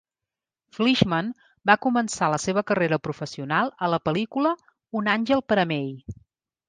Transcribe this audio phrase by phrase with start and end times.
[0.77, 1.27] Fleeshman
[1.71, 4.55] va començar la seva carrera professional a la pel·lícula
[5.03, 5.93] "Un àngel per a May".